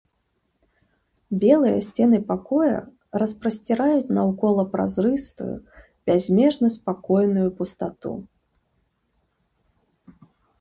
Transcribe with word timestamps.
Белыя 1.41 1.79
сцены 1.87 2.17
пакоя 2.29 2.77
распасціраюць 3.23 4.11
наўкола 4.19 4.63
празрыстую, 4.73 5.51
бязмежна 6.09 6.67
спакойную 6.79 7.45
пустату. 7.61 8.11